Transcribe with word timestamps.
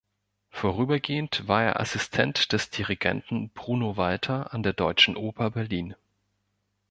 Vorübergehend 0.49 1.47
war 1.47 1.63
er 1.63 1.79
Assistent 1.79 2.53
des 2.53 2.71
Dirigenten 2.71 3.51
Bruno 3.51 3.97
Walter 3.97 4.51
an 4.51 4.63
der 4.63 4.73
Deutschen 4.73 5.15
Oper 5.15 5.51
Berlin. 5.51 5.95